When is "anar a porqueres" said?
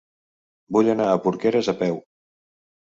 0.95-1.73